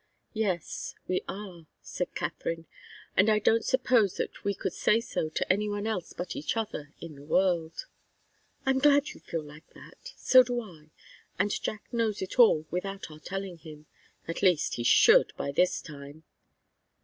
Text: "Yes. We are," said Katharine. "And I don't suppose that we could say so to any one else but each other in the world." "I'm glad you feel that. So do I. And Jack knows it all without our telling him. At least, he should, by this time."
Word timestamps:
"Yes. 0.33 0.95
We 1.07 1.21
are," 1.27 1.67
said 1.83 2.15
Katharine. 2.15 2.65
"And 3.15 3.29
I 3.29 3.37
don't 3.37 3.63
suppose 3.63 4.15
that 4.17 4.43
we 4.43 4.55
could 4.55 4.73
say 4.73 4.99
so 4.99 5.29
to 5.29 5.53
any 5.53 5.69
one 5.69 5.85
else 5.85 6.11
but 6.13 6.35
each 6.35 6.57
other 6.57 6.91
in 6.99 7.13
the 7.13 7.21
world." 7.23 7.85
"I'm 8.65 8.79
glad 8.79 9.09
you 9.09 9.19
feel 9.19 9.43
that. 9.43 10.13
So 10.15 10.41
do 10.41 10.59
I. 10.59 10.89
And 11.37 11.51
Jack 11.51 11.83
knows 11.93 12.19
it 12.23 12.39
all 12.39 12.65
without 12.71 13.11
our 13.11 13.19
telling 13.19 13.59
him. 13.59 13.85
At 14.27 14.41
least, 14.41 14.73
he 14.73 14.83
should, 14.83 15.33
by 15.37 15.51
this 15.51 15.83
time." 15.83 16.23